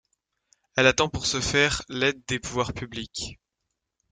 [0.75, 3.39] Elle attend pour ce faire l'aide des pouvoirs publics.